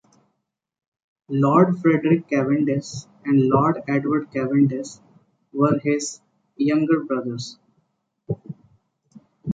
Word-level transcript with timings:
Lord 1.29 1.79
Frederick 1.79 2.27
Cavendish 2.27 3.03
and 3.23 3.43
Lord 3.47 3.83
Edward 3.87 4.31
Cavendish 4.31 4.97
were 5.53 5.77
his 5.77 6.21
younger 6.57 7.03
brothers. 7.03 7.59